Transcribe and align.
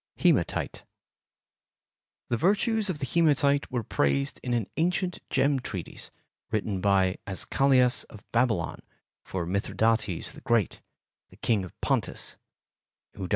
Hematite 0.17 0.83
The 2.29 2.35
virtues 2.37 2.89
of 2.89 2.97
the 2.97 3.05
hematite 3.05 3.69
were 3.71 3.83
praised 3.83 4.39
in 4.41 4.51
an 4.55 4.65
ancient 4.75 5.19
gem 5.29 5.59
treatise 5.59 6.09
written 6.49 6.81
by 6.81 7.19
Azchalias 7.27 8.03
of 8.05 8.23
Babylon 8.31 8.81
for 9.23 9.45
Mithridates 9.45 10.31
the 10.31 10.41
Great, 10.41 10.81
King 11.43 11.63
of 11.63 11.79
Pontus 11.81 12.35
(d. 13.15 13.29